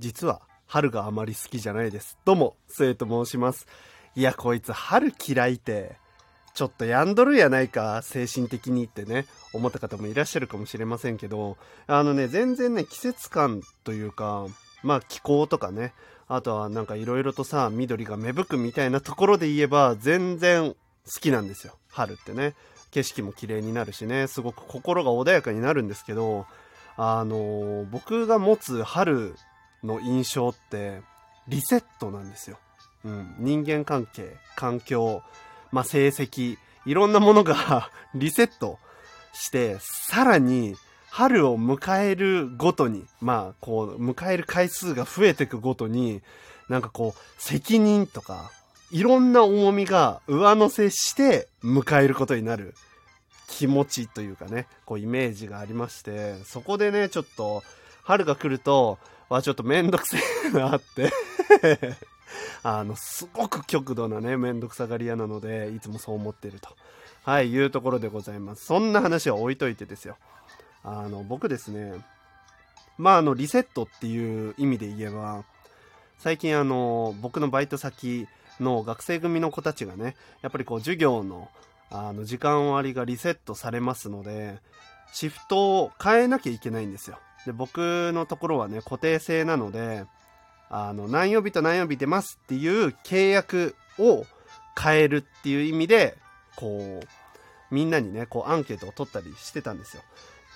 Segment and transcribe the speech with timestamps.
[0.00, 2.16] 実は春があまり好きじゃないです。
[2.24, 3.66] どうも、末と申します。
[4.16, 5.96] いや、こいつ春嫌いて、
[6.54, 14.46] ちょっとやんどるやないか、精神的にってね、思った方もいらっしゃるかもしれませんけど、あのね、全然ね、季節感というか、
[14.82, 15.92] まあ気候とかね、
[16.28, 20.76] あとはなんか色々とさ、緑が芽吹くみたいなところで言えば、全然好
[21.20, 21.74] きなんですよ。
[21.90, 22.54] 春ってね。
[22.90, 26.46] 景色も綺麗になるしね、すごく心が穏やかになるんですけど、
[26.96, 29.34] あのー僕が持つ春
[29.84, 31.00] の印象って、
[31.48, 32.58] リセットなんですよ。
[33.04, 33.34] うん。
[33.38, 35.22] 人間関係、環境、
[35.72, 38.78] まあ、成績、いろんなものが リセット
[39.32, 40.76] して、さらに、
[41.10, 46.22] 春を迎えるごとに、まあ、こう、迎える回数が増えていくごとに、
[46.68, 48.52] なんかこう、責任とか、
[48.92, 52.74] いろんな重みが上乗せして迎えることになる
[53.48, 57.62] 気持ちというかね、こうイメージがありまして、そこでね、ちょっと、
[58.04, 58.98] 春が来ると、
[59.30, 61.12] わ、ちょっとめんどくせえなって、
[62.62, 66.68] あの、すごく極度なね、めんどくさがり屋なので、いつもそう思っていると。
[67.22, 68.64] はい、いうところでございます。
[68.64, 70.16] そんな話は置いといてですよ。
[70.82, 71.94] あの、僕ですね、
[72.98, 75.44] まあ、あの、リセットっていう意味で言えば、
[76.18, 78.26] 最近あの、僕のバイト先
[78.58, 81.48] の学生組の子たちがね、やっぱりこう、授業の、
[81.90, 84.58] あの、時間割がリセットされますので、
[85.12, 87.18] シフトを変えなきゃいけないんですよ。
[87.46, 90.04] で、僕のところはね、固定制なので、
[90.68, 94.24] あの、何曜日と何曜日出ますっていう契約を
[94.80, 96.16] 変えるっていう意味で、
[96.56, 100.02] こう、みんなにね、こう、アンケートを取ったりしてたんですよ。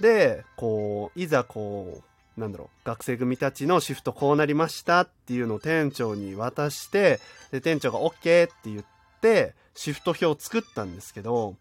[0.00, 2.02] で、こう、いざこ
[2.36, 7.20] う、なんだろう、学生組たちのシフトこうなりましたっていうのを店長に渡して、
[7.52, 8.84] で、店長が OK って言っ
[9.20, 11.56] て、シフト表を作ったんですけど、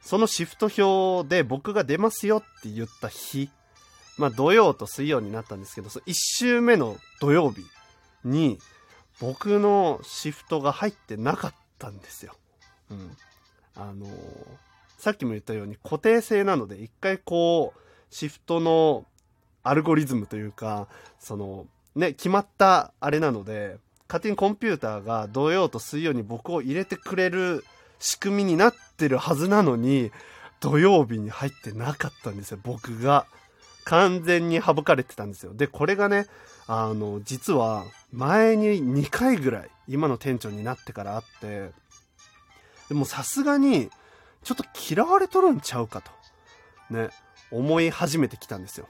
[0.00, 3.50] そのシフト表で僕が出ますよって言った日、
[4.18, 7.64] まあ土曜と水曜になったんですけど、そ1週目の土曜日
[8.24, 8.58] に
[9.20, 12.34] 僕のシフトが入ってなかったんですよ。
[12.90, 13.16] うん。
[13.74, 14.10] あのー
[14.98, 19.04] さっきも言ったように固定制なので一回こうシフトの
[19.62, 20.88] アルゴリズムというか
[21.20, 23.76] そのね決まったあれなので
[24.08, 27.64] 勝手にコンピューターが土曜と水曜に僕を入れてくれる
[27.98, 30.10] 仕組みになってるはずなのに
[30.60, 33.26] 土曜日に入ってなかったんですよ僕が
[33.86, 35.54] 完全に省かれてたんですよ。
[35.54, 36.26] でこれがね
[36.66, 41.70] あの実は前に2回ぐらい今の店長になってからあって
[42.88, 43.88] でもさすがに
[44.42, 46.10] ちょっと嫌われとるんちゃうかと
[46.90, 47.10] ね
[47.52, 48.88] 思い始めてきたんですよ。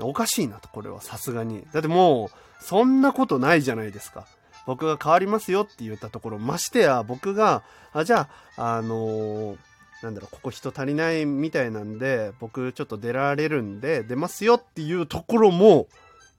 [0.00, 1.66] おかしいなとこれはさすがに。
[1.72, 4.26] だってもうそんなことないじゃないですか。
[4.66, 7.62] 僕が変わりますよって言ったところましてや僕が
[7.92, 9.56] あじゃああのー
[10.02, 15.88] なんだろうここ人足りないみたいなんで僕ちょっと出られるんで出ますよっていうところも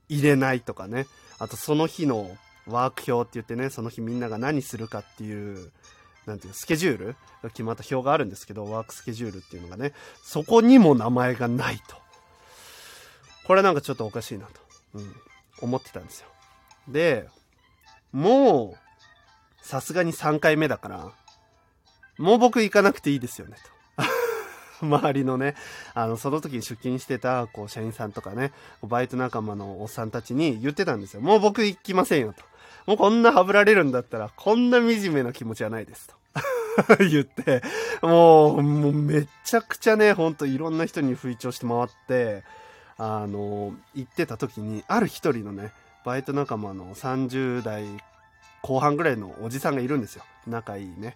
[0.07, 1.05] 入れないとかね。
[1.39, 2.35] あとその日の
[2.67, 5.71] ワーク表って言ってねその日みんなが何するかっていう
[6.25, 9.93] なんていうのスケジュールが決まった表があるんですけどワークスケジュールっていうのがね
[10.23, 11.97] そこにも名前がないと。
[13.45, 14.61] これなんかちょっとおかしいなと、
[14.93, 15.15] うん、
[15.61, 16.27] 思ってたんですよ。
[16.87, 17.27] で
[18.11, 21.11] もうさすがに3回目だから
[22.19, 23.55] もう僕行かなくていいですよね
[23.97, 24.05] と。
[24.85, 25.55] 周りのね
[25.93, 28.51] あのその時出勤してたこう社員さんとかね
[28.83, 31.21] バイト仲間のおっさんたちに言ってたんですよ。
[31.21, 32.43] もう僕行きませんよと。
[32.85, 36.15] もうこんなはぶられるんだったらこんな惨めな気持ちはないですと。
[36.99, 37.61] 言って。
[38.01, 42.43] もうもうめちゃくちゃねほんといろんな人に吹聴して回って
[42.97, 45.71] あの行ってた時にある一人のね
[46.05, 47.85] バイト仲間の30代
[48.61, 50.23] 後半ぐらいのおじさんがいるんですよ。
[50.47, 51.15] 仲いいね。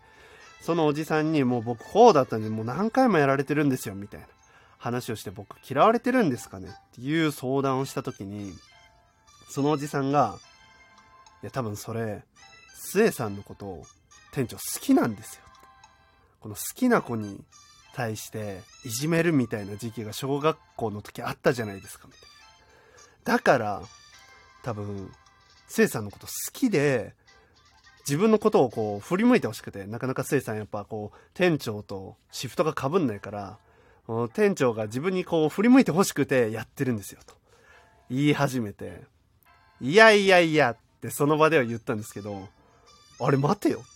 [0.64, 4.28] そのおじさんにもう僕こうだったんでもう何回もやられてるんですよみたいな
[4.78, 8.54] 話をして僕嫌われてるんですかねっていう相談をした時に
[9.50, 10.38] そのおじさんが
[11.42, 12.24] いや多分それ
[12.76, 13.84] 末さんのことを
[14.32, 15.42] 店長好きなんですよ。
[16.40, 17.42] この好きな子に
[17.94, 22.22] 対していじめるみたいな時期が小学校の時あったじゃないですかみたい
[23.26, 23.38] な。
[23.38, 23.82] だから
[24.64, 25.12] 多分
[25.68, 27.14] 末さんのこと好きで
[28.08, 33.58] 自分のことをこう振り向いてほしくてなかなか末さんやっぱこう店長とシフトがかぶんないから
[34.34, 37.36] 店長が自分にこう振り向いてほしくてやってるんですよと
[38.10, 39.02] 言い始めて
[39.80, 42.48] いやいやいやってその場では言ったんですけど
[43.20, 43.88] あれ待てよって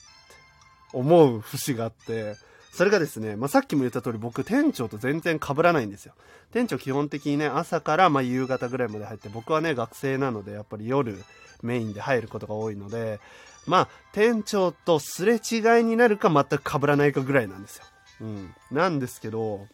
[0.93, 2.35] 思う節があって
[2.71, 6.13] それがですね、まあ、さっきも言った通り僕店長と全然被らないんですよ。
[6.51, 11.17] 店長基本的にね朝からまあ夕方ぐらいまで入って僕はね学生なのでやっぱり夜
[11.63, 13.19] メインで入ることが多いので
[13.67, 17.85] まあ店長とすれ違いになるか全く被らないかぐらいなんですよ、
[18.21, 19.67] うん、なんですけど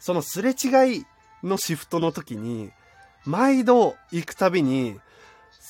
[0.00, 1.06] そのすれ違い
[1.44, 2.70] のシフトの時に
[3.24, 4.98] 毎度行くたびに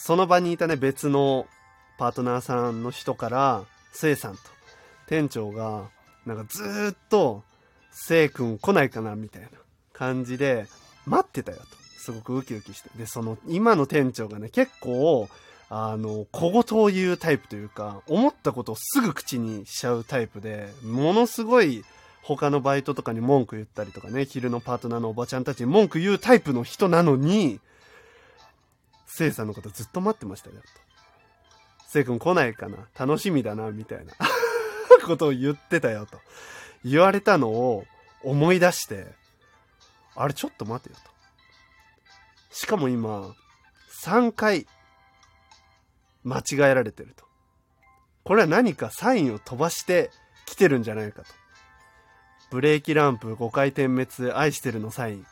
[0.05, 1.47] その場にいたね、別の
[1.97, 3.63] パートナーさんの人から、
[3.93, 4.41] せいさんと、
[5.07, 5.91] 店長が、
[6.27, 7.45] なんかずーっと、
[7.93, 9.49] せいくん来ないかなみたいな
[9.93, 10.67] 感じで、
[11.07, 11.65] 待ってたよと。
[12.01, 12.91] すごくウキウキして。
[12.97, 15.29] で、その、今の店長がね、結構、
[15.75, 21.83] あの、小言を言うタイプというか、思ったことをすぐ口にしちゃうタイプで、ものすごい、
[22.23, 27.59] 他のバイトとかに文句言ったりとかね、昼のパートナーのおばちゃんたちに文句言うタイプの人なのに、
[29.07, 30.63] せいさんのことずっと待ってましたよ、と。
[31.89, 34.13] せい君来ないかな楽しみだな、みたいな
[35.07, 36.21] ことを言ってたよ、と。
[36.85, 37.87] 言われたのを
[38.23, 39.07] 思い出して、
[40.17, 41.11] あれちょっと待てよ、と。
[42.55, 43.35] しかも今、
[44.05, 44.67] 3回、
[46.25, 47.25] 間違えられてると。
[48.25, 50.11] これは何かサインを飛ばして
[50.47, 51.29] 来てるんじゃないかと。
[52.51, 55.27] ブレーキランプ5回点滅愛してるのサイン。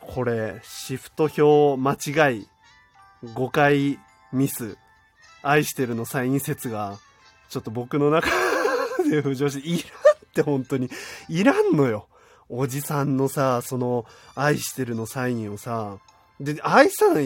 [0.00, 2.48] これ、シフト表間違い、
[3.24, 3.98] 5回
[4.32, 4.78] ミス、
[5.42, 6.98] 愛してるのサイン説が、
[7.48, 8.28] ちょっと僕の中
[9.10, 9.82] で浮上して、いらんっ
[10.32, 10.88] て本当に、
[11.28, 12.06] いらんのよ。
[12.48, 14.06] おじさんのさ、その、
[14.36, 15.98] 愛してるのサインをさ、
[16.38, 17.20] で、愛さな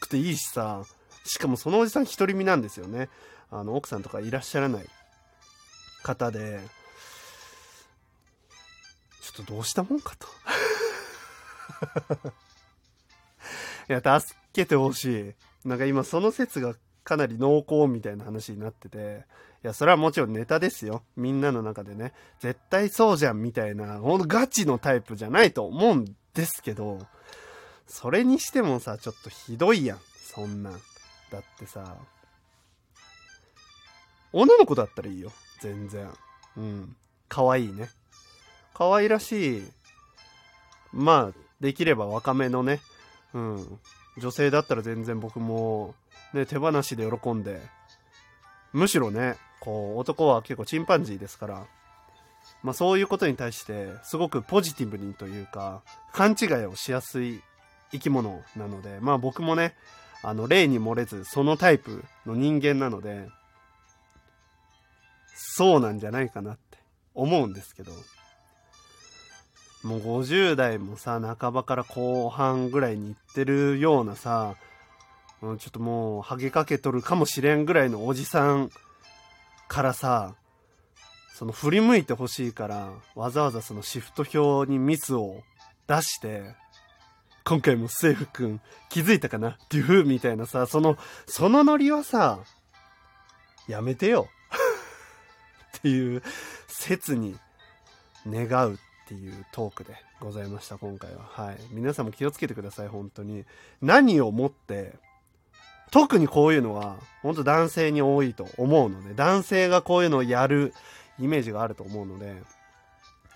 [0.00, 0.84] くていいしさ、
[1.24, 3.08] しかもそのおじさん独り身なんですよね。
[3.50, 4.86] あの、奥さんとかいらっしゃらない
[6.02, 6.60] 方で、
[9.22, 10.28] ちょっとどうしたもんかと。
[13.88, 15.34] いや、助けてほしい。
[15.68, 16.74] なんか今その説が
[17.04, 19.24] かなり濃厚みたいな話になってて、
[19.62, 21.02] いや、それはもちろんネタですよ。
[21.16, 27.06] みんなの中でね、絶対そうじゃんみたいな、ほんとガチのタイプじゃないと思うんですけど、
[27.86, 29.98] それにしてもさ、ちょっとひどいやん。
[30.34, 30.80] そんなん。
[31.34, 31.96] だってさ、
[34.32, 35.32] 女の子だったらいいよ。
[35.60, 36.08] 全然。
[36.56, 36.96] うん。
[37.28, 37.88] 可愛いね。
[38.72, 39.64] 可愛らしい。
[40.92, 42.80] まあ、できれば若めのね、
[43.32, 43.80] うん、
[44.16, 45.94] 女性だったら全然僕も、
[46.32, 47.60] ね、手放しで喜んで、
[48.72, 51.66] むしろね、こう、男は結構チンパンジーですから、
[52.62, 55.82] まあそういうことに対して、すごくポジティブにというか、
[56.12, 57.42] 勘違いをしやすい
[57.90, 59.74] 生き物なので、まあ僕もね、
[60.24, 63.28] あの、例に漏れず、そのタイプの人間なので、
[65.34, 66.78] そうなんじゃないかなって
[67.14, 67.92] 思うんですけど、
[69.82, 74.56] もう50代もさ、半ばから後半ぐらいに行ってるようなさ、
[75.40, 78.70] ちょっともう、ハゲかけとるかもしれんぐらいのおじさん
[79.68, 80.34] からさ、
[81.34, 85.42] その振り向いてほしいから、わざわざそのシフト表にミスを
[85.86, 86.54] 出して、
[87.46, 88.58] 今回もセーフ君
[88.88, 89.58] 気づいたかな？
[89.68, 90.96] デューみたいなさ、その、
[91.26, 92.38] そのノリはさ、
[93.68, 94.28] やめてよ
[95.78, 96.22] っていう
[96.66, 97.36] 説に
[98.26, 101.22] 願うっていうトークでございました、今回は。
[101.24, 101.58] はい。
[101.70, 103.44] 皆さんも気をつけてください、本当に。
[103.82, 104.94] 何をもって、
[105.90, 110.72] 特にこういうのは、本当男性に多いと思うので、男性がこういうのをやる
[111.20, 112.42] イメージがあると思うので、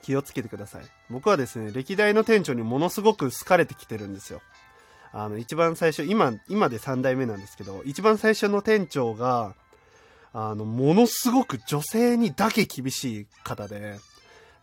[0.08, 0.84] 気をつけてください。
[1.10, 4.40] 僕はですね、歴代の店長にものすごく好かれてきてるんですよ。
[5.12, 9.54] あの、一番最初、今、今で3代目なんですけど、一番最初の店長が、
[10.32, 13.98] あの、ものすごく女性にだけ厳しい方で、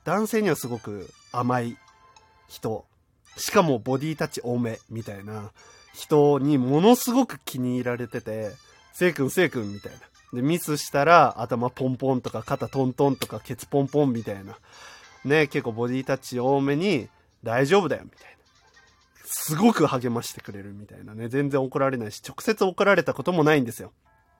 [0.03, 1.77] 男性にはすごく甘い
[2.47, 2.83] 人、
[3.37, 5.51] しかもボディタッチ多めみたいな
[5.93, 8.49] 人にものすごく気に入られてて、
[8.93, 9.99] せいくんせいくんみたいな。
[10.33, 14.57] で、ミスしたら頭ポンポンとか肩トントンとかケツポンポンみたいな。
[15.25, 17.09] ね、結構ボディタッチ多めに
[17.43, 18.35] 大丈夫だよみたいな。
[19.25, 21.27] すごく励ましてくれるみたいなね。
[21.27, 23.91] 全然怒られないし、直接怒られたこともないんですよ。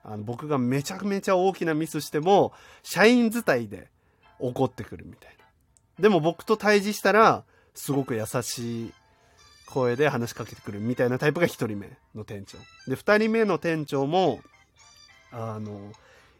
[0.04, 2.52] あの、僕がめちゃめちゃ大きなミスしても、
[2.82, 3.90] 社員伝いで
[4.38, 5.44] 怒ってくるみたいな。
[5.98, 8.94] でも僕と対峙したら、すごく優しい
[9.66, 12.58] 声で話しかけてくるみたいなタイプが1人目の店長。
[12.88, 14.40] で、2人目の店長も、
[15.32, 15.92] あの、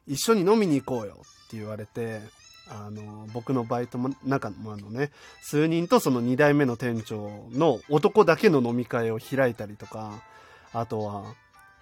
[0.07, 2.21] 一緒に飲みに行こうよって言われて、
[2.69, 5.11] あの、僕のバイトも中のあのね、
[5.43, 10.23] 数人とその2代目の店長の男だけの飲み会を開いたりとか、
[10.73, 11.25] あとは、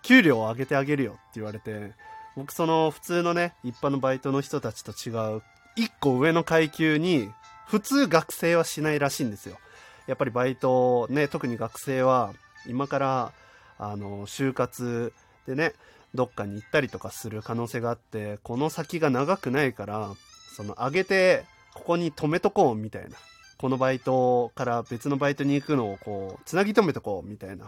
[0.03, 1.93] 給料を上げてあげるよって言われて、
[2.37, 5.43] 僕その普通のね、一般のバイトの人たちと違う、
[5.77, 7.31] 1個上の階級に
[7.67, 9.59] 普通学生はしないらしいんですよ。
[10.07, 12.35] やっぱりバイト、ね、特に学生は、
[12.67, 13.33] 今から、
[13.79, 15.13] あの、就活
[15.47, 15.73] でね、
[16.15, 20.11] どっかに行ったりとかする可能性があって、この先が長くないから、
[20.55, 21.45] その、上げて、
[21.75, 23.17] ここに止めとこう、みたいな。
[23.59, 27.67] このバイトから別のバイトに行くのを、こう、つなぎ止めとこう、みたいな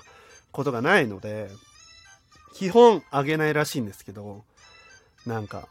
[0.52, 1.48] ことがないので、
[2.54, 4.44] 基本上げないらしいんですけど、
[5.26, 5.68] なんか、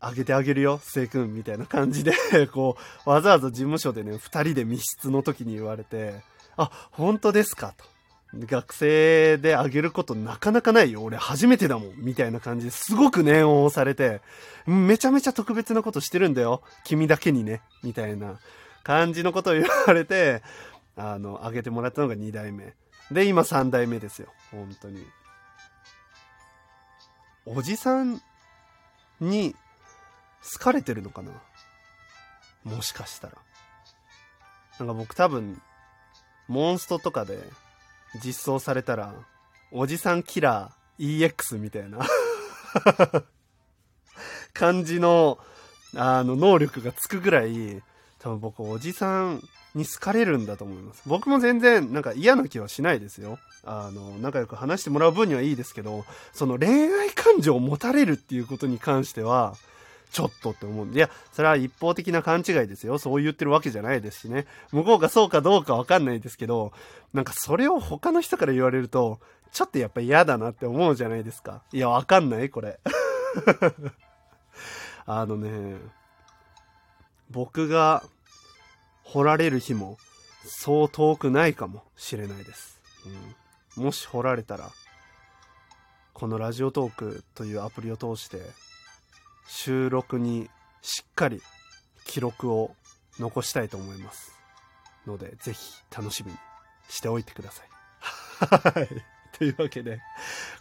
[0.00, 2.12] あげてあげるよ、せいくん、みたいな感じで
[2.52, 6.22] こう、わざわざ事務所でね、二人で密室の時に言われて、
[6.56, 7.93] あ、本当ですかと。
[8.40, 11.02] 学生であげることなかなかないよ。
[11.02, 11.94] 俺初めてだもん。
[11.96, 14.20] みたいな感じですごく念を押されて、
[14.66, 16.62] めちゃめちゃ特別なことしてるんだよ。
[16.84, 17.62] 君だけにね。
[17.82, 18.38] みたいな
[18.82, 20.42] 感じのことを言われて、
[20.96, 22.74] あの、あげてもらったのが2代目。
[23.10, 24.28] で、今3代目ですよ。
[24.50, 25.06] 本当に。
[27.46, 28.22] おじさん
[29.20, 29.54] に
[30.54, 31.30] 好かれてるのかな？
[32.64, 33.34] もしかしたら。
[34.78, 35.60] なんか僕多分、
[36.48, 37.38] モンストとかで
[38.22, 39.14] 実装されたら、
[39.72, 41.98] おじさんキラー EX みたいな
[44.52, 45.38] 感じの、
[45.96, 47.82] あの、能力がつくぐらい、
[48.18, 49.42] 多分僕おじさん
[49.74, 51.02] に好かれるんだと思います。
[51.06, 53.38] 僕も全然なんか嫌な気はしないですよ。
[53.64, 59.56] あの、仲良く話してもらう分にはいいですけど、その恋愛感情を持たれるっていうことに関しては、
[60.14, 60.98] ちょっとって思うんで。
[60.98, 62.98] いや、それは一方的な勘違いですよ。
[62.98, 64.46] そう言ってるわけじゃないですしね。
[64.70, 66.72] 向こうがそうかどうかわかんないですけど、
[67.12, 69.18] なんかそれを他の人から言われると、
[69.50, 71.62] ちょっとやっぱ嫌だなって思うじゃないですか。
[71.72, 72.48] いや、わかんない？
[72.48, 72.78] これ。
[75.04, 75.78] あのね、
[77.28, 78.04] 僕が
[79.02, 79.98] 掘られる日も
[80.46, 82.80] そう遠くないかもしれないです。
[83.76, 84.70] うん、もし掘られたら、
[86.12, 88.38] このラジオトークというアプリを通して
[89.46, 90.50] 収録に
[90.82, 91.40] しっかり
[92.04, 92.74] 記録を
[93.18, 94.38] 残したいと思います
[95.06, 96.38] のでぜひ楽しみに
[96.88, 97.68] しておいてください。
[98.80, 98.88] はい。
[99.36, 100.00] というわけで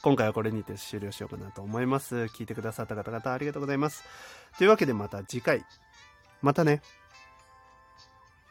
[0.02, 2.16] 今回はこれにて終了しようかなと思います。
[2.16, 4.04] 聞いてくださった方々ありがとうございます。
[4.58, 5.66] というわけでまた次回。
[6.42, 6.82] またね。